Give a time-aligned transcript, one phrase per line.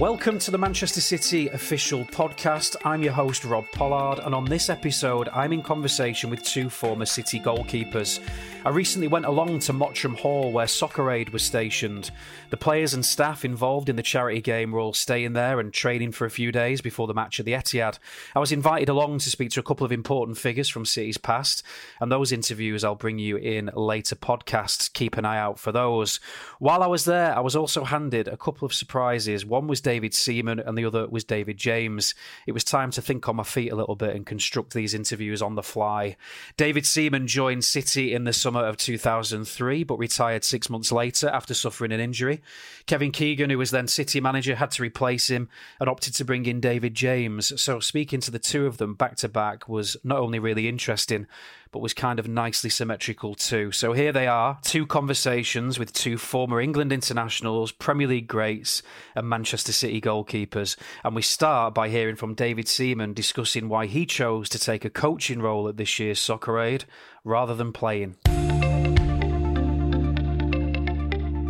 [0.00, 2.74] Welcome to the Manchester City official podcast.
[2.84, 7.06] I'm your host, Rob Pollard, and on this episode, I'm in conversation with two former
[7.06, 8.18] City goalkeepers.
[8.66, 12.10] I recently went along to Mottram Hall where Soccer Aid was stationed.
[12.48, 16.12] The players and staff involved in the charity game were all staying there and training
[16.12, 17.98] for a few days before the match at the Etihad.
[18.34, 21.62] I was invited along to speak to a couple of important figures from City's past,
[22.00, 24.92] and those interviews I'll bring you in later podcasts.
[24.92, 26.18] Keep an eye out for those.
[26.58, 29.44] While I was there, I was also handed a couple of surprises.
[29.44, 32.14] One was David Seaman, and the other was David James.
[32.46, 35.40] It was time to think on my feet a little bit and construct these interviews
[35.40, 36.16] on the fly.
[36.56, 41.54] David Seaman joined City in the summer of 2003, but retired six months later after
[41.54, 42.42] suffering an injury.
[42.86, 45.48] Kevin Keegan, who was then City manager, had to replace him
[45.78, 47.60] and opted to bring in David James.
[47.60, 51.26] So speaking to the two of them back to back was not only really interesting,
[51.74, 53.72] but was kind of nicely symmetrical too.
[53.72, 58.80] So here they are, two conversations with two former England internationals, Premier League greats,
[59.16, 60.76] and Manchester City goalkeepers.
[61.02, 64.90] And we start by hearing from David Seaman discussing why he chose to take a
[64.90, 66.84] coaching role at this year's Soccer Aid
[67.24, 68.14] rather than playing.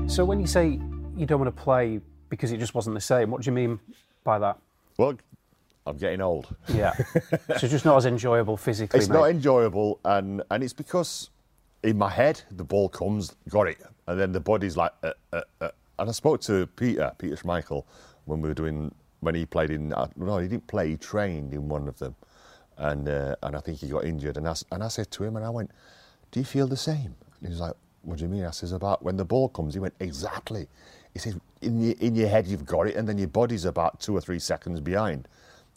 [0.08, 0.80] So when you say
[1.18, 2.00] you don't want to play
[2.30, 3.78] because it just wasn't the same, what do you mean
[4.24, 4.56] by that?
[4.96, 5.18] Well,
[5.86, 6.54] I'm getting old.
[6.68, 6.94] Yeah.
[6.94, 8.98] so it's just not as enjoyable physically.
[8.98, 9.14] It's mate.
[9.16, 11.30] not enjoyable, and and it's because
[11.82, 14.92] in my head the ball comes, got it, and then the body's like.
[15.02, 15.68] Uh, uh, uh.
[15.96, 17.84] And I spoke to Peter, Peter Schmeichel,
[18.24, 19.92] when we were doing when he played in.
[19.92, 20.90] Uh, no, he didn't play.
[20.90, 22.16] He trained in one of them,
[22.78, 24.36] and uh, and I think he got injured.
[24.36, 25.70] And I and I said to him, and I went,
[26.30, 28.72] "Do you feel the same?" And he was like, "What do you mean?" I says,
[28.72, 30.66] "About when the ball comes." He went, "Exactly."
[31.12, 34.00] He says, "In your in your head you've got it, and then your body's about
[34.00, 35.28] two or three seconds behind."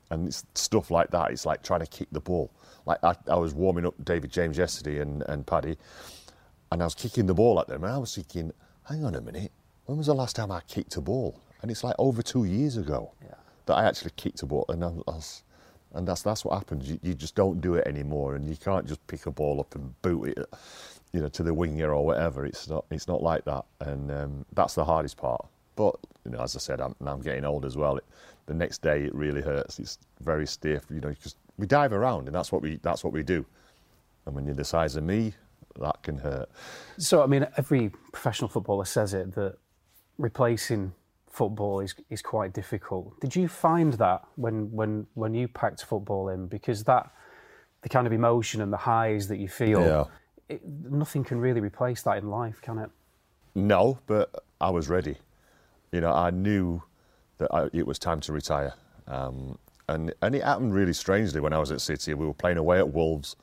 [0.10, 1.32] And it's stuff like that.
[1.32, 2.52] It's like trying to kick the ball.
[2.86, 5.78] Like I, I was warming up David James yesterday and, and Paddy,
[6.72, 8.52] and I was kicking the ball at them, and I was thinking,
[8.88, 9.52] hang on a minute,
[9.86, 11.40] when was the last time I kicked a ball?
[11.62, 13.36] And it's like over two years ago Yeah.
[13.66, 15.44] that I actually kicked a ball, and I was,
[15.94, 16.90] and that's that's what happens.
[16.90, 19.76] You, you just don't do it anymore, and you can't just pick a ball up
[19.76, 20.46] and boot it,
[21.14, 22.46] you know, to the winger or whatever.
[22.46, 25.46] It's not it's not like that, and um, that's the hardest part.
[25.76, 25.96] But
[26.26, 27.98] you know, as I said, I'm, I'm getting old as well.
[27.98, 28.06] It,
[28.48, 29.78] the next day it really hurts.
[29.80, 33.14] It's very stiff, you know, because we dive around, and that's what we that's what
[33.14, 33.46] we do.
[34.26, 35.34] And when you're the size of me,
[35.80, 36.50] that can hurt.
[36.98, 39.56] So, I mean, every professional footballer says it that
[40.18, 40.94] replacing
[41.30, 43.20] football is, is quite difficult.
[43.22, 46.48] Did you find that when, when, when you packed football in?
[46.48, 47.12] Because that,
[47.84, 50.04] the kind of emotion and the highs that you feel, Yeah.
[50.50, 52.90] it, nothing can really replace that in life, can it?
[53.56, 55.18] No, but I was ready.
[55.92, 56.84] You know, I knew
[57.38, 58.74] that I, it was time to retire.
[59.08, 59.58] Um,
[59.90, 62.14] and, and it happened really strangely when I was at City.
[62.14, 63.36] We were playing away at Wolves,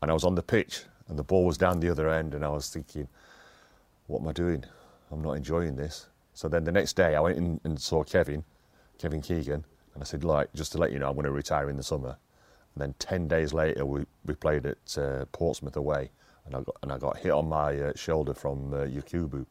[0.00, 2.44] and I was on the pitch, and the ball was down the other end, and
[2.44, 3.08] I was thinking,
[4.06, 4.64] what am I doing?
[5.10, 6.06] I'm not enjoying this.
[6.34, 8.44] So then the next day, I went in and saw Kevin,
[8.98, 11.68] Kevin Keegan, and I said, like, just to let you know, I'm going to retire
[11.68, 12.16] in the summer.
[12.74, 16.10] And then 10 days later, we, we played at uh, Portsmouth away,
[16.46, 19.44] and I got, and I got hit on my uh, shoulder from uh, Yakubu.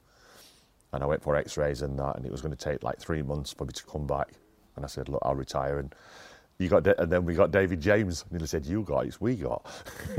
[0.94, 3.00] And I went for x rays and that, and it was going to take like
[3.00, 4.30] three months for me to come back.
[4.76, 5.80] And I said, Look, I'll retire.
[5.80, 5.94] And
[6.60, 8.26] you got, Da- and then we got David James.
[8.30, 9.66] And he said, You got, it's we got.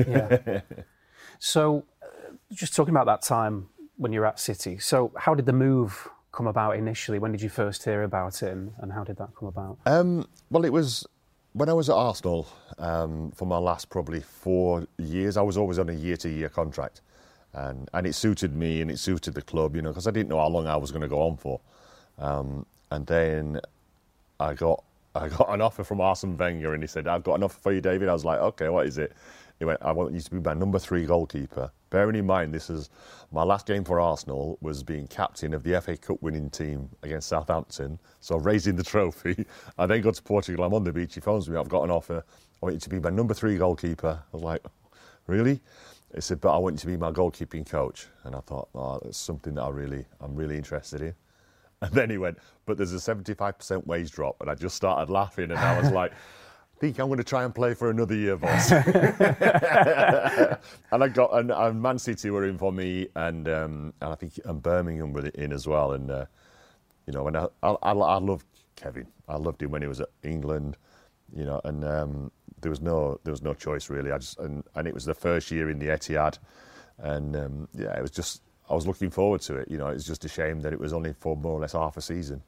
[0.07, 0.61] Yeah.
[1.39, 2.07] so, uh,
[2.53, 4.79] just talking about that time when you're at City.
[4.79, 7.19] So, how did the move come about initially?
[7.19, 9.79] When did you first hear about it, and, and how did that come about?
[9.87, 11.07] Um, well, it was
[11.53, 15.37] when I was at Arsenal um, for my last probably four years.
[15.37, 17.03] I was always on a year-to-year contract,
[17.55, 20.29] and and it suited me and it suited the club, you know, because I didn't
[20.29, 21.61] know how long I was going to go on for.
[22.19, 23.61] Um, and then
[24.41, 24.83] I got
[25.15, 27.73] I got an offer from Arsene Wenger, and he said, "I've got an offer for
[27.73, 29.13] you, David." I was like, "Okay, what is it?"
[29.59, 32.71] He went, "I want you to be my number three goalkeeper." Bearing in mind, this
[32.71, 32.89] is
[33.31, 37.29] my last game for Arsenal was being captain of the FA Cup winning team against
[37.29, 39.47] Southampton, so raising the trophy.
[39.79, 40.65] I then go to Portugal.
[40.65, 41.15] I'm on the beach.
[41.15, 41.59] He phones me.
[41.59, 42.25] I've got an offer.
[42.63, 44.19] I want you to be my number three goalkeeper.
[44.23, 44.65] I was like,
[45.27, 45.61] "Really?"
[46.15, 49.01] He said, "But I want you to be my goalkeeping coach." And I thought, "Oh,
[49.03, 51.15] that's something that I really, I'm really interested in."
[51.83, 54.37] And then he went, but there's a 75% wage drop.
[54.41, 57.43] And I just started laughing and I was like, I think I'm going to try
[57.43, 58.71] and play for another year, boss.
[58.71, 58.87] and
[60.93, 64.39] I got, and, and Man City were in for me and, um, and I think
[64.45, 65.95] and Birmingham were in as well.
[65.95, 66.27] And, uh,
[67.09, 68.47] you know, and I, I, I, I loved
[68.77, 69.09] Kevin.
[69.29, 70.77] I loved him when he was at England,
[71.35, 72.31] you know, and um,
[72.63, 74.11] there was no, there was no choice really.
[74.11, 76.39] I just, and, and it was the first year in the Etihad.
[76.99, 79.69] And um, yeah, it was just, I was looking forward to it.
[79.71, 81.97] You know, it's just a shame that it was only for more or less half
[81.97, 82.43] a season.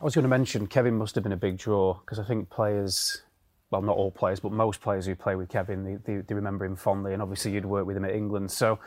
[0.00, 2.50] I was going to mention Kevin must have been a big draw because I think
[2.50, 3.22] players,
[3.70, 6.64] well, not all players, but most players who play with Kevin, they, they, they remember
[6.64, 8.50] him fondly, and obviously you'd worked with him at England.
[8.50, 8.78] So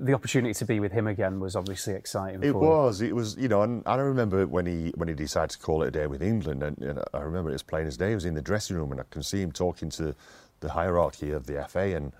[0.00, 2.42] the opportunity to be with him again was obviously exciting.
[2.42, 3.00] It was.
[3.00, 3.36] It was.
[3.36, 6.06] You know, and, I remember when he when he decided to call it a day
[6.06, 8.10] with England, and, and I remember it was plain as day.
[8.10, 10.14] He was in the dressing room, and I can see him talking to
[10.60, 12.12] the hierarchy of the FA, and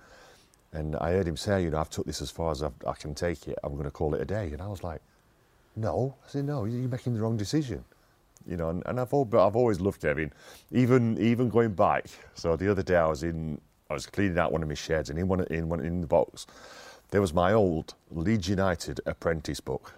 [0.73, 2.93] and I heard him say, you know, I've took this as far as I've, I
[2.93, 3.57] can take it.
[3.63, 5.01] I'm going to call it a day, and I was like,
[5.75, 6.15] no.
[6.25, 7.83] I said, no, you're making the wrong decision.
[8.47, 10.31] You know, and, and I've al- but I've always loved Kevin,
[10.71, 12.05] even even going back.
[12.33, 15.09] So the other day I was in, I was cleaning out one of my sheds,
[15.09, 16.47] and in one in one in the box,
[17.11, 19.93] there was my old Leeds United apprentice book.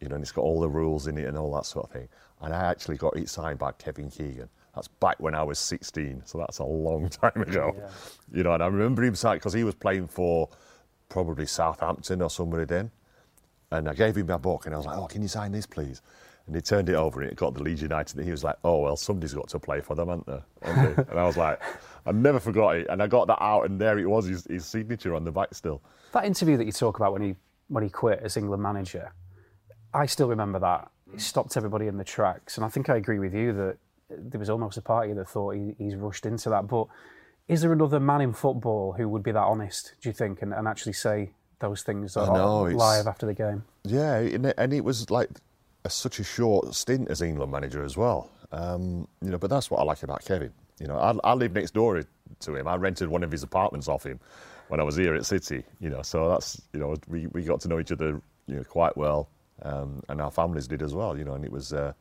[0.00, 1.92] You know, and it's got all the rules in it and all that sort of
[1.92, 2.08] thing.
[2.40, 4.48] And I actually got it signed by Kevin Keegan.
[4.74, 7.74] That's back when I was 16, so that's a long time ago.
[7.76, 7.88] Yeah.
[8.32, 10.48] You know, and I remember him signing because he was playing for
[11.08, 12.90] probably Southampton or somebody then.
[13.70, 15.66] And I gave him my book and I was like, oh, can you sign this,
[15.66, 16.00] please?
[16.48, 18.16] And he turned it over and it got the Leeds United.
[18.16, 21.02] And he was like, oh, well, somebody's got to play for them, haven't they?
[21.10, 21.60] And I was like,
[22.06, 22.86] I never forgot it.
[22.88, 25.54] And I got that out and there it was, his, his signature on the back
[25.54, 25.82] still.
[26.12, 27.36] That interview that you talk about when he
[27.68, 29.12] when he quit as England manager,
[29.92, 30.90] I still remember that.
[31.12, 33.76] It stopped everybody in the tracks, and I think I agree with you that
[34.08, 36.66] there was almost a party that thought he, he's rushed into that.
[36.66, 36.86] But
[37.46, 39.94] is there another man in football who would be that honest?
[40.00, 41.30] Do you think, and, and actually say
[41.60, 43.64] those things know, live after the game?
[43.84, 45.30] Yeah, and it was like
[45.84, 48.30] a, such a short stint as England manager as well.
[48.52, 50.52] Um, you know, but that's what I like about Kevin.
[50.80, 52.02] You know, I, I live next door
[52.40, 52.68] to him.
[52.68, 54.20] I rented one of his apartments off him
[54.68, 55.64] when I was here at City.
[55.80, 58.64] You know, so that's you know we, we got to know each other you know
[58.64, 59.28] quite well,
[59.62, 61.18] um, and our families did as well.
[61.18, 61.92] You know, and it was uh,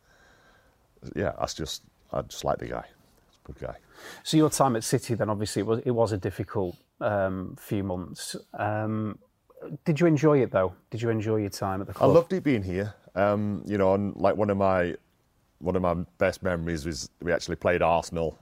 [1.16, 2.86] yeah, that's just I just like the guy.
[3.44, 3.76] Good guy.
[4.24, 7.84] So your time at City, then obviously it was it was a difficult um, few
[7.84, 8.36] months.
[8.54, 9.18] Um,
[9.86, 10.74] did you enjoy it though?
[10.92, 12.10] Did you enjoy your time at the club?
[12.10, 12.94] I loved it being here.
[13.18, 14.96] Um, you know, and like one of my
[15.60, 18.38] one of my best memories was we actually played Arsenal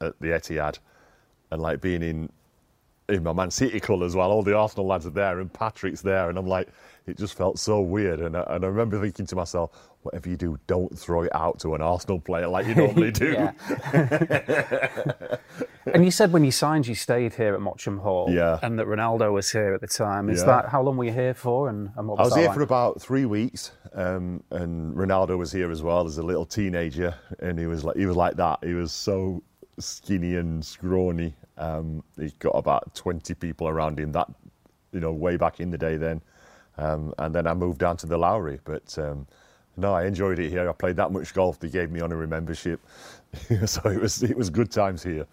[0.00, 0.78] at- the Etihad,
[1.50, 2.28] and like being in
[3.08, 6.28] in my Man City colours while all the Arsenal lads are there and Patrick's there,
[6.28, 6.68] and I'm like,
[7.06, 8.20] it just felt so weird.
[8.20, 11.60] And I, and I remember thinking to myself, whatever you do, don't throw it out
[11.60, 13.48] to an Arsenal player like you normally do.
[15.94, 18.58] And you said when you signed, you stayed here at Mottram Hall, Yeah.
[18.62, 20.28] and that Ronaldo was here at the time.
[20.28, 20.46] Is Yeah.
[20.46, 21.68] that how long were you here for?
[21.68, 22.56] And, and what I was, was that here like?
[22.56, 27.14] for about three weeks, um, and Ronaldo was here as well as a little teenager,
[27.38, 28.58] and he was like he was like that.
[28.64, 29.42] He was so
[29.78, 31.34] skinny and scrawny.
[31.58, 34.10] Um, he got about twenty people around him.
[34.12, 34.28] That
[34.92, 36.20] you know, way back in the day then,
[36.78, 38.58] um, and then I moved down to the Lowry.
[38.64, 39.26] But um,
[39.76, 40.68] no, I enjoyed it here.
[40.68, 41.60] I played that much golf.
[41.60, 42.80] They gave me honorary membership,
[43.66, 45.26] so it was it was good times here.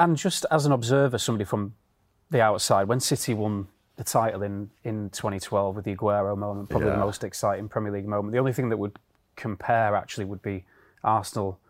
[0.00, 1.74] And just as an observer, somebody from
[2.30, 6.88] the outside, when City won the title in, in 2012 with the Aguero moment, probably
[6.88, 8.98] the most exciting Premier League moment, the only thing that would
[9.36, 10.64] compare actually would be
[11.04, 11.60] Arsenal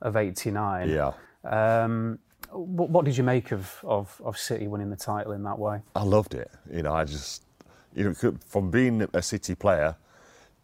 [0.00, 0.88] of 89.
[0.88, 1.12] Yeah.
[1.44, 2.18] Um,
[2.50, 5.82] what, what did you make of, of, of City winning the title in that way?
[5.94, 6.50] I loved it.
[6.72, 7.42] You know, I just,
[7.94, 9.94] you know, from being a City player,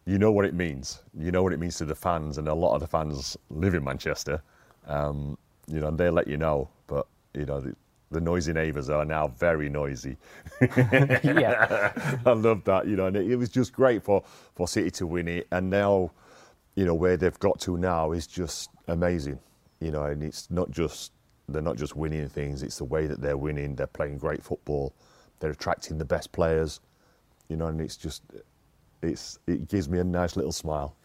[0.05, 1.03] you know what it means.
[1.15, 3.75] You know what it means to the fans, and a lot of the fans live
[3.75, 4.41] in Manchester.
[4.87, 5.37] Um,
[5.71, 6.69] you know, and they let you know.
[6.87, 7.75] But you know, the,
[8.11, 10.17] the noisy neighbours are now very noisy.
[10.61, 12.19] yeah.
[12.25, 12.87] I love that.
[12.87, 14.23] You know, and it, it was just great for
[14.55, 16.11] for City to win it, and now,
[16.75, 19.39] you know, where they've got to now is just amazing.
[19.79, 21.13] You know, and it's not just
[21.47, 23.75] they're not just winning things; it's the way that they're winning.
[23.75, 24.93] They're playing great football.
[25.39, 26.81] They're attracting the best players.
[27.47, 28.23] You know, and it's just
[29.01, 30.95] it's it gives me a nice little smile.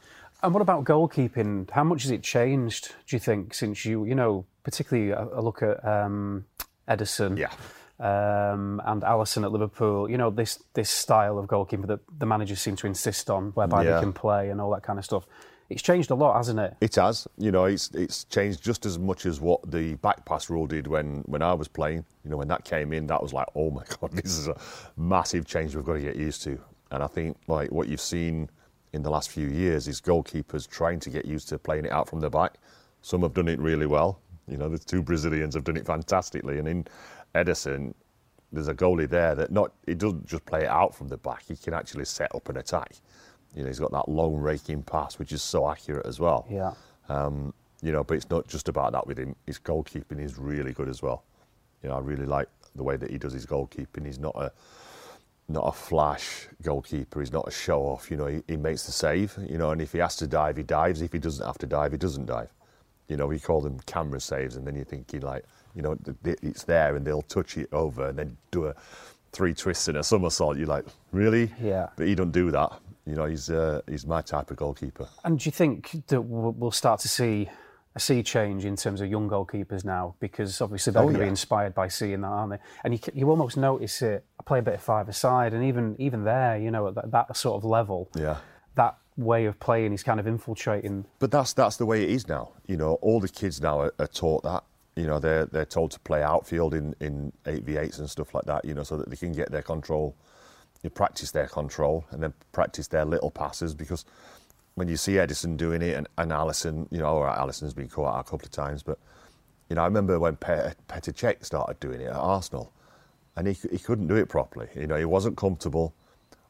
[0.42, 1.70] And what about goalkeeping?
[1.70, 5.62] How much has it changed, do you think, since you, you know, particularly a, look
[5.62, 6.44] at um,
[6.88, 7.50] Ederson Yeah.
[8.00, 12.60] um, and Alisson at Liverpool, you know, this, this style of goalkeeper that the managers
[12.60, 13.94] seem to insist on, whereby Yeah.
[13.94, 15.24] they can play and all that kind of stuff.
[15.68, 16.74] It's changed a lot, hasn't it?
[16.80, 20.50] It has, you know, it's it's changed just as much as what the back pass
[20.50, 22.04] rule did when, when I was playing.
[22.24, 24.56] You know, when that came in, that was like, oh my god, this is a
[24.96, 26.58] massive change we've got to get used to.
[26.90, 28.50] And I think like what you've seen
[28.92, 32.08] in the last few years is goalkeepers trying to get used to playing it out
[32.08, 32.54] from the back.
[33.02, 34.20] Some have done it really well.
[34.48, 36.86] You know, the two Brazilians have done it fantastically, and in
[37.34, 37.94] Ederson,
[38.52, 41.44] there's a goalie there that not he doesn't just play it out from the back.
[41.46, 42.94] He can actually set up an attack.
[43.54, 46.46] You know, he's got that long raking pass, which is so accurate as well.
[46.50, 46.74] Yeah.
[47.08, 49.34] Um, you know, but it's not just about that with him.
[49.46, 51.24] His goalkeeping is really good as well.
[51.82, 54.04] You know, I really like the way that he does his goalkeeping.
[54.04, 54.52] He's not a
[55.48, 57.20] not a flash goalkeeper.
[57.20, 58.10] He's not a show off.
[58.10, 59.36] You know, he, he makes the save.
[59.48, 61.02] You know, and if he has to dive, he dives.
[61.02, 62.52] If he doesn't have to dive, he doesn't dive.
[63.08, 65.44] You know, we call them camera saves, and then you're thinking like,
[65.74, 68.74] you know, it's there, and they'll touch it over, and then do a
[69.32, 70.56] three twists and a somersault.
[70.56, 71.52] You're like, really?
[71.60, 71.88] Yeah.
[71.96, 72.72] But he don't do that.
[73.06, 75.08] You know, he's uh, he's my type of goalkeeper.
[75.24, 77.48] And do you think that we'll start to see
[77.94, 81.22] a sea change in terms of young goalkeepers now because obviously they're Oh, going to
[81.22, 82.58] be inspired by seeing that, aren't they?
[82.84, 84.22] And you, you almost notice it.
[84.38, 87.10] I play a bit of five aside, and even even there, you know, at that,
[87.12, 88.36] that sort of level, Yeah.
[88.74, 91.06] that way of playing He's kind of infiltrating.
[91.18, 92.52] But that's that's the way it is now.
[92.66, 94.64] You know, all the kids now are, are taught that.
[94.94, 98.34] You know, they're they're told to play outfield in in eight v eights and stuff
[98.34, 98.64] like that.
[98.64, 100.14] You know, so that they can get their control,
[100.82, 103.74] you practice their control, and then practice their little passes.
[103.74, 104.04] Because
[104.74, 108.14] when you see Ederson doing it and, and Alisson, you know, right, Alisson's been caught
[108.14, 108.98] out a couple of times, but
[109.68, 112.72] you know, I remember when Pe- Petr Cech started doing it at Arsenal,
[113.36, 114.68] and he he couldn't do it properly.
[114.74, 115.94] You know, he wasn't comfortable.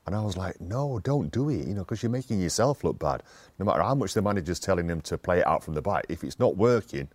[0.06, 2.98] And I was like, no, don't do it, you know, because you're making yourself look
[2.98, 3.22] bad.
[3.58, 6.06] No matter how much the manager's telling him to play it out from the back,
[6.08, 7.08] if it's not working,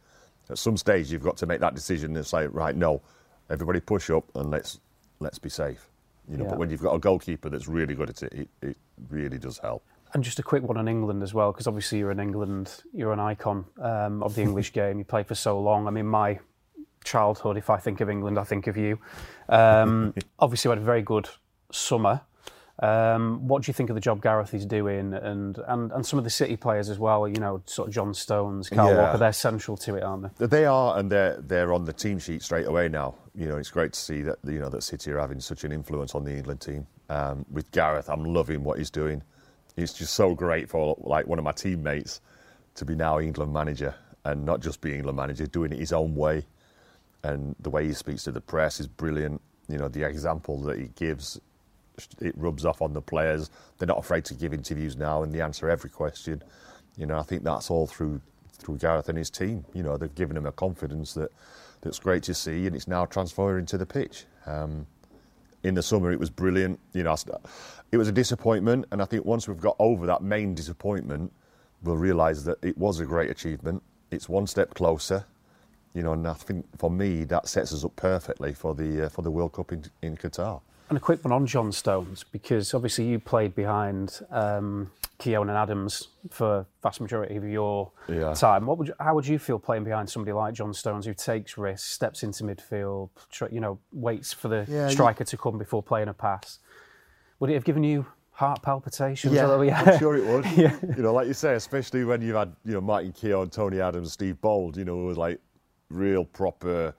[0.49, 3.01] at some stage you've got to make that decision and say, right, no,
[3.49, 4.79] everybody push up and let's
[5.21, 5.87] let's be safe.
[6.29, 6.49] You know, Yeah.
[6.49, 8.77] but when you've got a goalkeeper that's really good at it, it, it
[9.09, 9.83] really does help.
[10.13, 13.13] And just a quick one on England as well, because obviously you're in England, you're
[13.13, 14.97] an icon um, of the English game.
[14.97, 15.87] You played for so long.
[15.87, 16.39] I mean, my
[17.05, 18.99] childhood, if I think of England, I think of you.
[19.47, 21.29] Um, obviously, you had a very good
[21.71, 22.19] summer.
[22.81, 26.17] Um, what do you think of the job Gareth is doing, and, and, and some
[26.17, 27.27] of the City players as well?
[27.27, 28.97] You know, sort of John Stones, Kyle Yeah.
[29.03, 29.17] Walker.
[29.19, 30.47] They're central to it, aren't they?
[30.47, 33.13] They are, and they're they're on the team sheet straight away now.
[33.35, 35.71] You know, it's great to see that you know that City are having such an
[35.71, 36.87] influence on the England team.
[37.09, 39.21] Um, with Gareth, I'm loving what he's doing.
[39.77, 42.19] It's just so great for like one of my teammates
[42.75, 43.93] to be now England manager
[44.25, 46.45] and not just be England manager, doing it his own way.
[47.23, 49.41] And the way he speaks to the press is brilliant.
[49.67, 51.39] You know, the example that he gives,
[52.19, 53.49] it rubs off on the players.
[53.77, 56.43] They're not afraid to give interviews now, and they answer every question.
[56.97, 58.21] You know, I think that's all through
[58.53, 59.65] through Gareth and his team.
[59.73, 61.31] You know, they've given him a confidence that
[61.81, 64.25] that's great to see, and it's now transferring to the pitch.
[64.45, 64.85] Um,
[65.63, 66.79] in the summer, it was brilliant.
[66.93, 67.15] You know,
[67.91, 71.31] it was a disappointment, and I think once we've got over that main disappointment,
[71.83, 73.81] we'll realise that it was a great achievement.
[74.11, 75.25] It's one step closer.
[75.93, 79.09] You know, and I think for me that sets us up perfectly for the uh,
[79.09, 80.61] for the World Cup in, in Qatar.
[80.91, 85.57] And a quick one on John Stones, because obviously you played behind um, Keown and
[85.57, 88.33] Adams for vast majority of your Yeah.
[88.33, 88.65] time.
[88.65, 91.57] What would you, how would you feel playing behind somebody like John Stones, who takes
[91.57, 95.57] risks, steps into midfield, tr- you know, waits for the Yeah, you- striker to come
[95.57, 96.59] before playing a pass?
[97.39, 99.33] Would it have given you heart palpitations?
[99.33, 100.45] Yeah, Although, I'm sure it would.
[100.97, 104.11] You know, like you say, especially when you've had you know Martin Keown, Tony Adams,
[104.11, 104.75] Steve Bould.
[104.75, 105.39] You know, who was like
[105.89, 106.93] real proper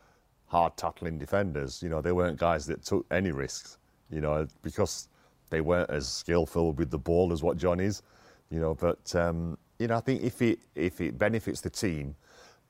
[0.47, 1.83] hard tackling defenders.
[1.83, 3.77] You know, they weren't guys that took any risks.
[4.12, 5.09] You know, because
[5.50, 8.02] they weren't as skillful with the ball as what John is.
[8.50, 12.14] You know, but um, you know, I think if it if it benefits the team,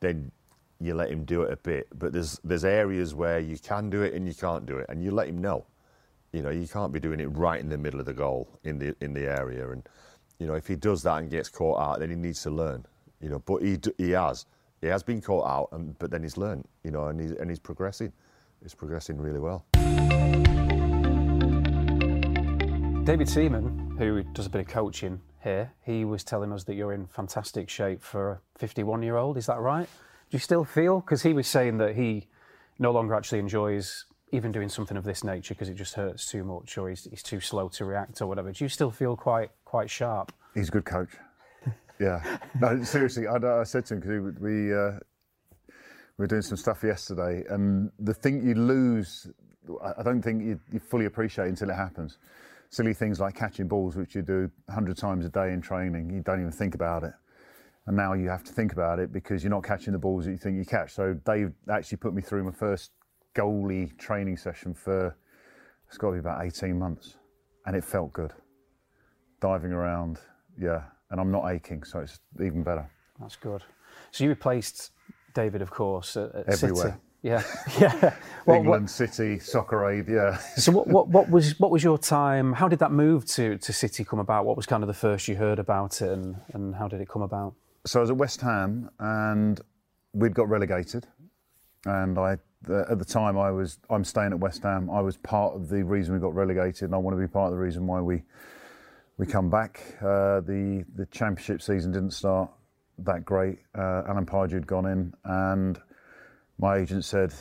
[0.00, 0.30] then
[0.80, 1.86] you let him do it a bit.
[1.98, 5.02] But there's there's areas where you can do it and you can't do it, and
[5.02, 5.66] you let him know.
[6.32, 8.78] You know, you can't be doing it right in the middle of the goal in
[8.78, 9.70] the in the area.
[9.70, 9.86] And
[10.38, 12.84] you know, if he does that and gets caught out, then he needs to learn.
[13.20, 14.46] You know, but he he has
[14.80, 16.66] he has been caught out, and but then he's learned.
[16.84, 18.12] You know, and he's and he's progressing.
[18.62, 19.66] He's progressing really well.
[23.04, 26.92] David Seaman, who does a bit of coaching here, he was telling us that you're
[26.92, 29.36] in fantastic shape for a 51 year old.
[29.36, 29.86] Is that right?
[30.30, 31.00] Do you still feel?
[31.00, 32.28] Because he was saying that he
[32.78, 36.44] no longer actually enjoys even doing something of this nature because it just hurts too
[36.44, 38.52] much or he's, he's too slow to react or whatever.
[38.52, 40.32] Do you still feel quite quite sharp?
[40.54, 41.10] He's a good coach.
[42.00, 42.38] Yeah.
[42.60, 44.92] No, seriously, I, I said to him because we uh,
[45.68, 49.30] we were doing some stuff yesterday, and the thing you lose,
[49.84, 52.18] I- don't think you, you fully appreciate until it happens.
[52.72, 56.22] Silly things like catching balls, which you do 100 times a day in training, you
[56.22, 57.12] don't even think about it.
[57.86, 60.30] And now you have to think about it because you're not catching the balls that
[60.30, 60.94] you think you catch.
[60.94, 62.92] So Dave actually put me through my first
[63.34, 65.14] goalie training session for,
[65.86, 67.18] it's got to be about 18 months.
[67.66, 68.32] And it felt good
[69.42, 70.20] diving around,
[70.58, 70.84] yeah.
[71.10, 72.90] And I'm not aching, so it's even better.
[73.20, 73.62] That's good.
[74.12, 74.92] So you replaced
[75.34, 76.94] David, of course, at, at City.
[77.22, 77.42] Yeah,
[77.80, 78.14] yeah.
[78.44, 80.36] What- England, what- City, Soccer Aid, yeah.
[80.56, 82.52] So what, what, what was what was your time?
[82.52, 84.44] How did that move to, to City come about?
[84.44, 87.08] What was kind of the first you heard about it, and, and how did it
[87.08, 87.54] come about?
[87.84, 89.60] so I was at West Ham, and
[90.12, 91.06] we'd got relegated.
[91.84, 92.34] And I,
[92.88, 94.88] at the time, I was I'm staying at West Ham.
[94.90, 97.46] I was part of the reason we got relegated, and I want to be part
[97.46, 98.22] of the reason why we
[99.18, 99.80] we come back.
[100.00, 102.50] Uh, the the Championship season didn't start
[102.98, 103.58] that great.
[103.76, 105.80] Uh, Alan Pardew had gone in, and
[106.62, 107.34] my agent said,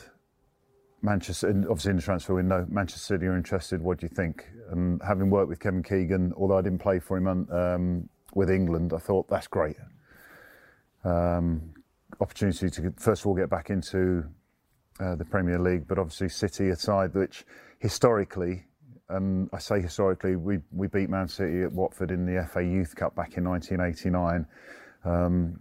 [1.00, 3.80] Manchester, obviously in the transfer window, Manchester City are interested.
[3.80, 4.44] What do you think?
[4.70, 8.92] And having worked with Kevin Keegan, although I didn't play for him um, with England,
[8.92, 9.76] I thought that's great.
[11.04, 11.72] Um,
[12.20, 14.24] opportunity to first of all get back into
[15.00, 17.44] uh, the Premier League, but obviously City a side which
[17.78, 18.64] historically,
[19.08, 22.94] and I say historically, we we beat Man City at Watford in the FA Youth
[22.96, 24.46] Cup back in 1989.
[25.04, 25.60] Um,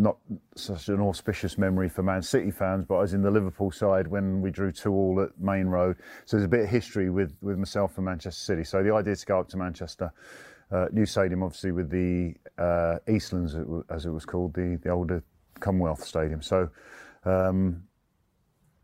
[0.00, 0.16] not
[0.56, 4.06] such an auspicious memory for Man City fans, but I was in the Liverpool side
[4.06, 5.96] when we drew two all at Maine Road.
[6.24, 8.64] So there's a bit of history with, with myself and Manchester City.
[8.64, 10.10] So the idea to go up to Manchester,
[10.72, 13.54] uh, new stadium, obviously with the uh, Eastlands,
[13.90, 15.22] as it was called, the, the older
[15.60, 16.40] Commonwealth Stadium.
[16.40, 16.70] So
[17.24, 17.82] um,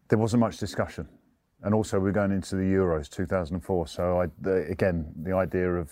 [0.09, 1.09] there wasn't much discussion.
[1.63, 3.87] And also, we're going into the Euros 2004.
[3.87, 5.91] So I, the, again, the idea of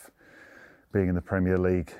[0.92, 1.92] being in the Premier League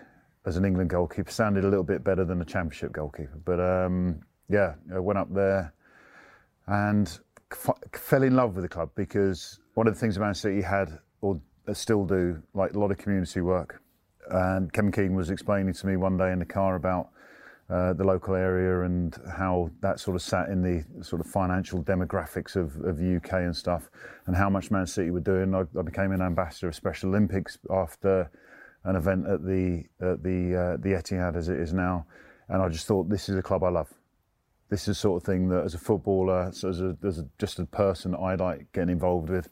[0.46, 3.38] as an England goalkeeper sounded a little bit better than a Championship goalkeeper.
[3.44, 5.72] But um, yeah, I went up there
[6.66, 7.18] and
[7.50, 10.98] f- fell in love with the club because one of the things Man City had,
[11.20, 11.40] or
[11.72, 13.80] still do, like a lot of community work.
[14.30, 17.08] And Kevin Keegan was explaining to me one day in the car about
[17.70, 21.82] uh, the local area and how that sort of sat in the sort of financial
[21.82, 23.90] demographics of, of the UK and stuff,
[24.26, 25.54] and how much Man City were doing.
[25.54, 28.30] I, I became an ambassador of Special Olympics after
[28.84, 32.06] an event at the at the uh, the Etihad as it is now,
[32.48, 33.92] and I just thought this is a club I love.
[34.68, 37.58] This is the sort of thing that, as a footballer, as a, as a just
[37.58, 39.48] a person, I like getting involved with.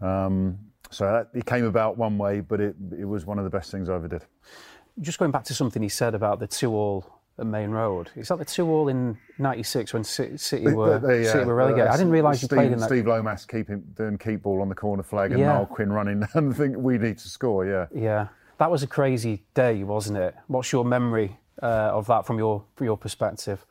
[0.00, 0.58] Um,
[0.90, 3.70] so that, it came about one way, but it it was one of the best
[3.70, 4.24] things I ever did.
[5.00, 8.10] Just going back to something he said about the two all at Maine Road.
[8.14, 11.88] Is that the two all in '96 when City were, they, they, City were relegated?
[11.88, 12.86] Uh, I didn't realise you played in that.
[12.86, 15.46] Steve Lomas keeping doing keep ball on the corner flag and yeah.
[15.46, 17.66] Niall Quinn running and think we need to score.
[17.66, 20.34] Yeah, yeah, that was a crazy day, wasn't it?
[20.46, 23.64] What's your memory uh, of that from your from your perspective?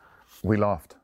[0.44, 0.96] We laughed.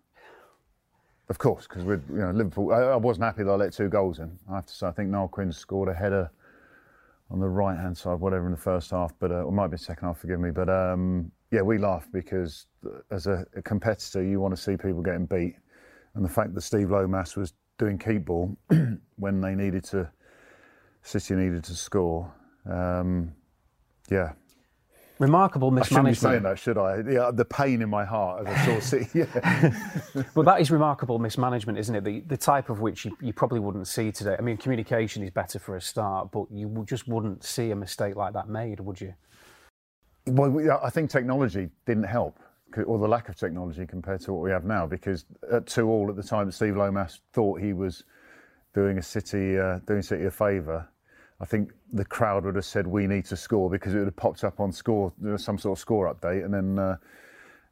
[1.29, 2.73] Of course, because we're you know Liverpool.
[2.73, 4.37] I, I, wasn't happy that I let two goals in.
[4.51, 6.31] I have to say, I think Niall Quinn scored a header
[7.29, 9.77] on the right hand side, whatever in the first half, but uh, it might be
[9.77, 10.17] second half.
[10.17, 12.65] Forgive me, but um, yeah, we laughed because
[13.11, 15.55] as a, a, competitor, you want to see people getting beat,
[16.15, 18.57] and the fact that Steve Lomas was doing keep ball
[19.17, 20.09] when they needed to,
[21.03, 22.31] City needed to score.
[22.69, 23.33] Um,
[24.11, 24.33] yeah.
[25.19, 26.07] Remarkable mismanagement.
[26.07, 27.11] I shouldn't be saying that, should I?
[27.11, 29.09] Yeah, the pain in my heart as I saw City.
[29.13, 29.73] Yeah.
[30.33, 32.03] well, that is remarkable mismanagement, isn't it?
[32.05, 34.37] The, the type of which you, you, probably wouldn't see today.
[34.39, 38.15] I mean, communication is better for a start, but you just wouldn't see a mistake
[38.15, 39.13] like that made, would you?
[40.25, 42.39] Well, I think technology didn't help,
[42.85, 44.87] or the lack of technology compared to what we have now.
[44.87, 48.05] Because at two all at the time, Steve Lomas thought he was
[48.73, 50.87] doing a City uh, doing City a favour.
[51.41, 54.15] I think the crowd would have said we need to score because it would have
[54.15, 56.97] popped up on score some sort of score update, and then uh,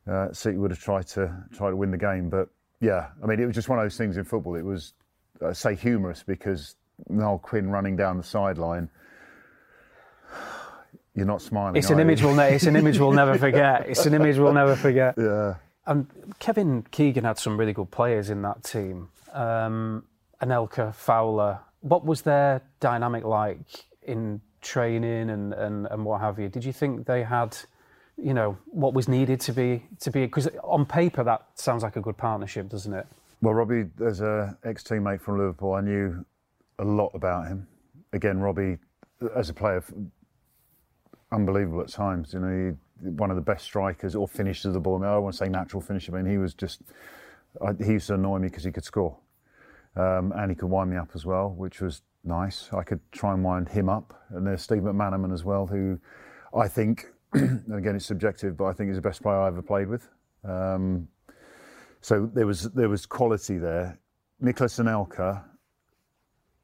[0.10, 2.30] uh, City would have tried to try to win the game.
[2.30, 2.50] But
[2.80, 4.56] yeah, I mean, it was just one of those things in football.
[4.56, 4.94] It was
[5.42, 6.76] uh, say humorous because
[7.10, 8.90] Niall Quinn running down the sideline
[11.18, 11.76] you're not smiling.
[11.76, 12.36] It's an image we'll.
[12.36, 13.88] Ne- it's an image we'll never forget.
[13.90, 15.16] It's an image we'll never forget.
[15.28, 15.56] Yeah.
[15.88, 16.06] And
[16.40, 19.08] Kevin Keegan had some really good players in that team.
[19.34, 20.04] Um,
[20.42, 21.60] Anelka, Fowler.
[21.82, 26.50] What was their dynamic like in training and, and, and what have you?
[26.50, 27.58] Did you think they had,
[28.18, 30.26] you know, what was needed to be to be?
[30.26, 33.08] Because on paper that sounds like a good partnership, doesn't it?
[33.42, 36.26] Well, Robbie, as a ex-teammate from Liverpool, I knew
[36.80, 37.68] a lot about him.
[38.14, 38.78] Again, Robbie,
[39.36, 39.84] as a player,
[41.32, 42.34] unbelievable at times.
[42.34, 44.96] You know, he, one of the best strikers or finishers of the ball.
[44.96, 46.16] I, mean, I don't want to say natural finisher.
[46.18, 46.82] I mean, he was just
[47.62, 49.18] I, he used to annoy me because he could score,
[49.98, 52.70] um, and he could wind me up as well, which was nice.
[52.72, 54.14] I could try and wind him up.
[54.30, 56.00] And there's Steve McManaman as well, who
[56.56, 59.62] I think, and again it's subjective, but I think he's the best player I ever
[59.62, 60.08] played with.
[60.44, 61.08] Um,
[62.02, 64.00] so there was there was quality there.
[64.40, 65.44] Nicolas Anelka,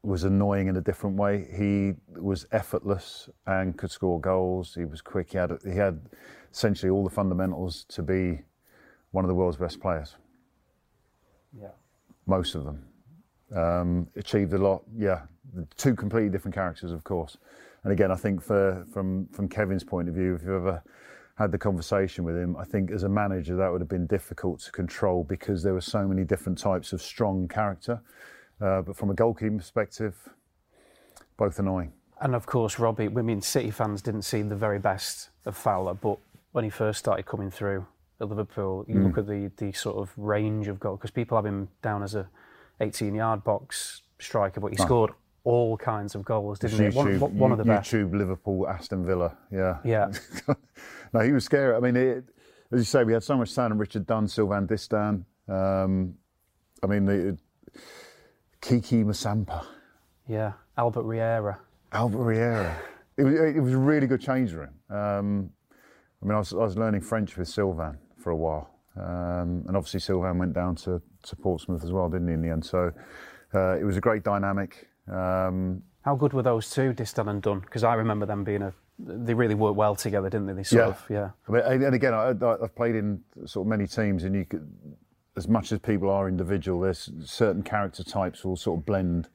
[0.03, 1.47] was annoying in a different way.
[1.57, 4.75] He was effortless and could score goals.
[4.75, 5.31] He was quick.
[5.31, 5.99] He had he had
[6.51, 8.41] essentially all the fundamentals to be
[9.11, 10.17] one of the world's best players.
[11.57, 11.69] Yeah,
[12.27, 12.85] most of them
[13.55, 14.83] um, achieved a lot.
[14.97, 15.21] Yeah,
[15.77, 17.37] two completely different characters, of course.
[17.83, 20.81] And again, I think for from from Kevin's point of view, if you ever
[21.35, 24.59] had the conversation with him, I think as a manager that would have been difficult
[24.61, 28.01] to control because there were so many different types of strong character.
[28.61, 30.15] Uh, but from a goalkeeping perspective,
[31.37, 31.91] both annoying.
[32.21, 35.95] And of course, Robbie, I mean, City fans didn't see the very best of Fowler,
[35.95, 36.17] but
[36.53, 37.85] when he first started coming through
[38.21, 39.07] at Liverpool, you mm.
[39.07, 42.15] look at the, the sort of range of goals, because people have him down as
[42.15, 42.29] a
[42.83, 45.11] 18 yard box striker, but he scored
[45.43, 47.17] all kinds of goals, didn't YouTube, he?
[47.17, 47.91] One, one of the best.
[47.91, 49.79] YouTube, Liverpool, Aston Villa, yeah.
[49.83, 50.11] Yeah.
[51.13, 51.75] no, he was scary.
[51.75, 52.23] I mean, it,
[52.71, 53.79] as you say, we had so much talent.
[53.79, 55.25] Richard Dunne, Sylvain Distin.
[55.47, 56.15] Um,
[56.81, 57.37] I mean, the,
[58.61, 59.65] Kiki Musampa.
[60.27, 61.59] Yeah, Albert Riera.
[61.91, 62.81] Albert Riera.
[63.17, 64.73] It was, it was a really good change room.
[64.89, 65.49] Um,
[66.21, 68.69] I mean, I was, I was, learning French with Sylvain for a while.
[68.95, 72.49] Um, and obviously, Sylvain went down to, to Portsmouth as well, didn't he, in the
[72.49, 72.65] end?
[72.65, 72.91] So
[73.53, 74.87] uh, it was a great dynamic.
[75.11, 77.59] Um, How good were those two, Distin and Dunne?
[77.61, 80.53] Because I remember them being a they really worked well together, didn't they?
[80.53, 80.87] They sort Yeah.
[80.89, 81.29] of yeah.
[81.65, 84.45] I mean, and again, I, I- I've played in sort of many teams, and you
[84.45, 84.69] could,
[85.35, 89.29] as much as people are individual, there's certain character types will sort of blend.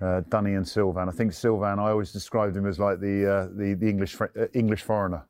[0.00, 1.08] Uh, Dunny and Sylvain.
[1.08, 1.80] I think Sylvain.
[1.80, 5.24] I always described him as like the uh, the, the English uh, English foreigner.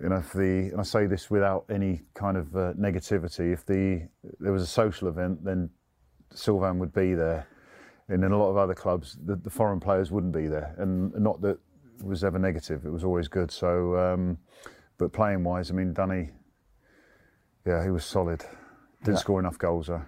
[0.00, 3.52] You know, if the and I say this without any kind of uh, negativity.
[3.52, 4.08] If the
[4.40, 5.68] there was a social event, then
[6.34, 7.46] Sylvain would be there,
[8.08, 11.12] and in a lot of other clubs, the, the foreign players wouldn't be there, and
[11.14, 11.58] not that
[12.00, 12.86] it was ever negative.
[12.86, 13.50] It was always good.
[13.50, 14.38] So, um,
[14.96, 16.30] but playing wise, I mean, Danny,
[17.66, 18.44] yeah, he was solid.
[19.04, 19.20] Didn't Yeah.
[19.20, 20.02] score enough goals though.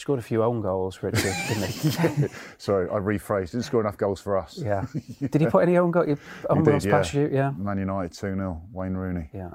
[0.00, 2.28] Scored a few own goals, Richard, didn't he?
[2.56, 3.50] Sorry, I rephrased.
[3.50, 4.58] Didn't score enough goals for us.
[4.70, 4.86] Yeah.
[5.20, 6.16] Did he put any own, go-
[6.48, 7.28] own He goals did, past you?
[7.30, 7.50] Yeah.
[7.50, 9.28] Man United 2 0, Wayne Rooney.
[9.34, 9.50] Yeah.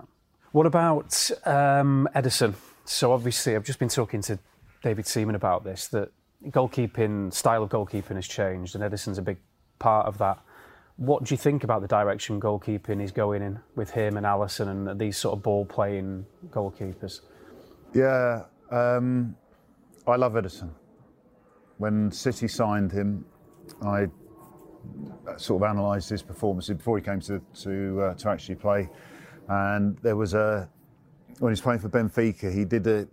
[0.52, 2.54] What about um, Ederson?
[2.84, 4.38] So obviously, I've just been talking to
[4.84, 5.88] David Seaman about this.
[5.88, 6.12] That
[6.50, 9.38] goalkeeping style of goalkeeping has changed, and Ederson's a big
[9.80, 10.38] part of that.
[10.98, 14.68] What do you think about the direction goalkeeping is going in with him and Alisson
[14.70, 17.22] and these sort of ball playing goalkeepers?
[17.96, 19.36] Yeah, um,
[20.08, 20.70] I love Ederson.
[21.78, 23.26] When City signed him,
[23.82, 24.08] I
[25.38, 28.90] sort of analysed his performances before he came to to, uh, to actually play,
[29.48, 30.70] and there was a
[31.40, 33.08] when he was playing for Benfica, he did a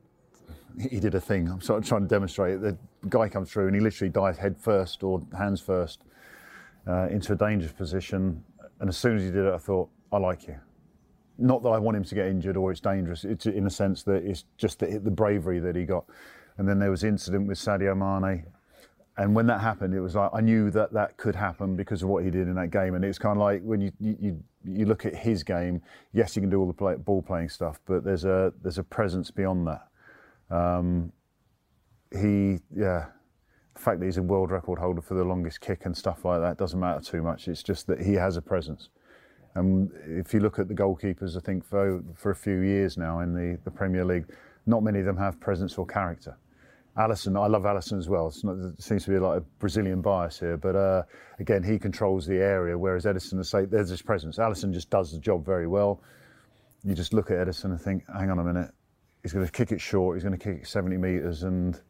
[0.78, 1.48] he did a thing.
[1.48, 2.60] I'm sort of trying to demonstrate it.
[2.60, 2.76] The
[3.08, 6.04] guy comes through and he literally dives head first or hands first
[6.86, 8.44] uh, into a dangerous position,
[8.80, 10.56] and as soon as he did it, I thought, I like you
[11.38, 13.24] not that I want him to get injured or it's dangerous.
[13.24, 16.04] It's in a sense that it's just the, the bravery that he got.
[16.58, 18.44] And then there was incident with Sadio Mane,
[19.18, 22.08] and when that happened, it was like I knew that that could happen because of
[22.08, 22.94] what he did in that game.
[22.94, 25.82] And it's kind of like when you you, you, look at his game.
[26.12, 28.84] Yes, you can do all the play, ball playing stuff, but there's a there's a
[28.84, 29.88] presence beyond that.
[30.54, 31.12] Um,
[32.10, 33.06] he yeah.
[33.74, 36.40] The fact that he's a world record holder for the longest kick and stuff like
[36.40, 37.48] that doesn't matter too much.
[37.48, 38.90] It's just that he has a presence.
[39.54, 43.20] And if you look at the goalkeepers, I think for for a few years now
[43.20, 44.26] in the, the Premier League,
[44.64, 46.36] not many of them have presence or character.
[46.96, 48.32] Alisson, I love Alisson as well.
[48.42, 51.02] Not, it seems to be like a Brazilian bias here, but uh,
[51.38, 54.38] again, he controls the area, whereas Ederson, I say, there's his presence.
[54.38, 56.02] Alisson just does the job very well.
[56.84, 58.70] You just look at Ederson and think, hang on a minute,
[59.22, 61.80] he's going to kick it short, he's going to kick it 70 metres, and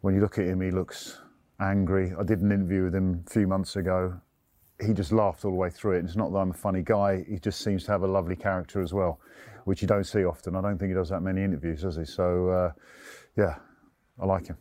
[0.00, 1.20] when you look at him, he looks
[1.60, 2.12] angry.
[2.18, 4.20] I did an interview with him a few months ago,
[4.84, 5.98] he just laughed all the way through it.
[6.00, 7.24] And it's not that I'm a funny guy.
[7.28, 9.20] He just seems to have a lovely character as well,
[9.64, 10.56] which you don't see often.
[10.56, 12.04] I don't think he does that many interviews, does he?
[12.04, 12.72] So, uh,
[13.36, 13.56] yeah,
[14.20, 14.56] I like him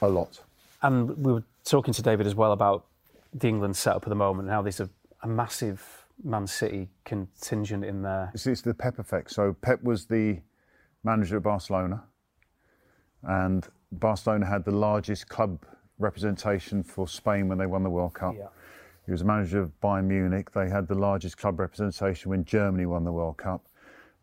[0.00, 0.40] a lot.
[0.82, 2.86] And we were talking to David as well about
[3.32, 4.90] the England setup at the moment and how there's a,
[5.22, 8.30] a massive Man City contingent in there.
[8.34, 9.30] It's, it's the Pep effect.
[9.30, 10.40] So Pep was the
[11.04, 12.04] manager of Barcelona,
[13.22, 15.64] and Barcelona had the largest club
[15.98, 18.34] representation for Spain when they won the World Cup.
[18.38, 18.48] Yeah.
[19.04, 20.52] He was a manager of Bayern Munich.
[20.52, 23.66] They had the largest club representation when Germany won the World Cup.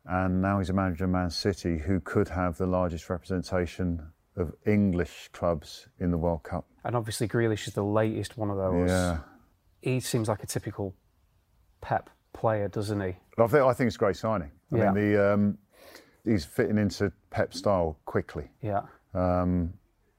[0.05, 4.01] And now he's a manager of Man City, who could have the largest representation
[4.39, 6.65] of English clubs in the World Cup.
[6.83, 8.89] And obviously, Grealish is the latest one of those.
[8.89, 9.19] Yeah.
[9.81, 10.95] He seems like a typical
[11.81, 13.15] Pep player, doesn't he?
[13.37, 14.51] I think, I think it's a great signing.
[14.73, 14.91] I Yeah.
[14.91, 15.57] mean, the, um,
[16.25, 18.49] he's fitting into Pep style quickly.
[18.61, 18.81] Yeah.
[19.13, 19.73] Um,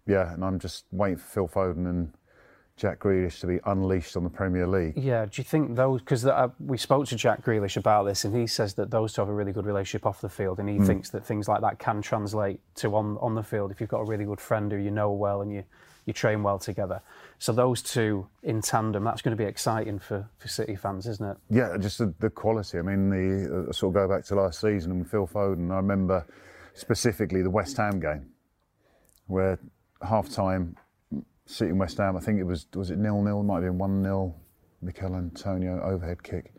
[0.07, 2.13] yeah, and I'm just waiting for Phil Foden and
[2.81, 4.97] Jack Grealish to be unleashed on the Premier League.
[4.97, 6.01] Yeah, do you think those?
[6.01, 9.21] Because uh, we spoke to Jack Grealish about this, and he says that those two
[9.21, 11.79] have a really good relationship off the field, and he thinks that things like that
[11.79, 14.79] can translate to on on the field if you've got a really good friend who
[14.79, 15.63] you know well and you
[16.07, 17.03] you train well together.
[17.39, 21.31] So those two in tandem, that's going to be exciting for for City fans, isn't
[21.33, 21.37] it?
[21.51, 22.79] Yeah, just the, the quality.
[22.79, 25.71] I mean, the uh, sort of go back to last season and Phil Foden.
[25.71, 26.27] I remember
[26.73, 28.31] specifically the West Ham game,
[29.27, 29.59] where
[30.01, 30.77] half time,
[31.51, 32.17] City West Ham.
[32.17, 33.43] I think it was was it nil nil?
[33.43, 34.35] Might have been one 0
[34.83, 36.55] Michail Antonio overhead kick.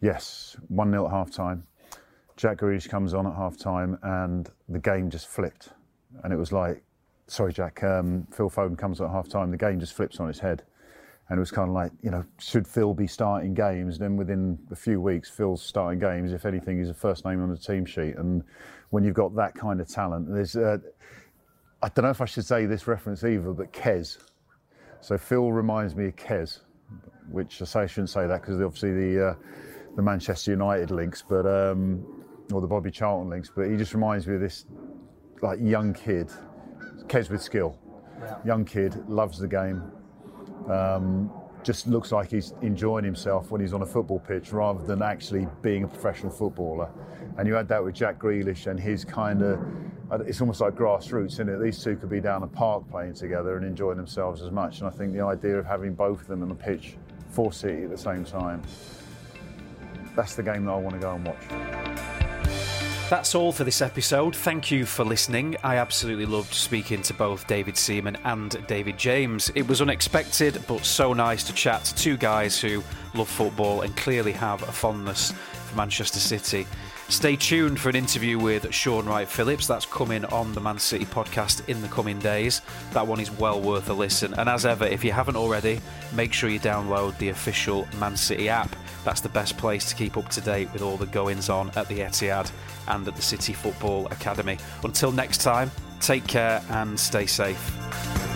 [0.00, 1.64] Yes, one 0 at half time.
[2.36, 5.70] Jack Grealish comes on at half time, and the game just flipped.
[6.22, 6.84] And it was like,
[7.26, 7.82] sorry, Jack.
[7.82, 9.50] Um, Phil Foden comes at half time.
[9.50, 10.62] The game just flips on its head.
[11.28, 13.98] And it was kind of like, you know, should Phil be starting games?
[13.98, 16.32] Then within a few weeks, Phil's starting games.
[16.32, 18.16] If anything, he's the first name on the team sheet.
[18.16, 18.44] And
[18.90, 20.78] when you've got that kind of talent, there's, uh,
[21.82, 24.18] I don't know if I should say this reference either, but Kez.
[25.00, 26.60] So Phil reminds me of Kez,
[27.30, 29.34] which I say I shouldn't say that because obviously the uh,
[29.94, 33.50] the Manchester United links, but um, or the Bobby Charlton links.
[33.54, 34.66] But he just reminds me of this
[35.40, 36.30] like young kid,
[37.06, 37.78] Kez with skill.
[38.44, 39.92] Young kid loves the game
[40.68, 41.30] um,
[41.62, 45.46] just looks like he's enjoying himself when he's on a football pitch rather than actually
[45.62, 46.90] being a professional footballer.
[47.36, 49.60] And you had that with Jack Grealish and his kind of,
[50.26, 51.58] it's almost like grassroots, isn't it?
[51.58, 54.78] These two could be down a park playing together and enjoying themselves as much.
[54.78, 56.96] And I think the idea of having both of them on the pitch
[57.30, 58.62] for City at the same time
[60.18, 61.38] that's the game that I want to go and watch.
[63.08, 64.34] That's all for this episode.
[64.34, 65.56] Thank you for listening.
[65.62, 69.50] I absolutely loved speaking to both David Seaman and David James.
[69.54, 72.82] It was unexpected, but so nice to chat to two guys who
[73.14, 76.66] love football and clearly have a fondness for Manchester City.
[77.10, 79.66] Stay tuned for an interview with Shaun Wright-Phillips.
[79.66, 82.60] That's coming on the Man City podcast in the coming days.
[82.92, 84.34] That one is well worth a listen.
[84.34, 85.80] And as ever, if you haven't already,
[86.12, 88.76] make sure you download the official Man City app.
[89.04, 91.88] That's the best place to keep up to date with all the goings on at
[91.88, 92.52] the Etihad
[92.88, 94.58] and at the City Football Academy.
[94.84, 98.27] Until next time, take care and stay safe.